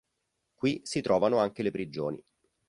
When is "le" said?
1.61-1.69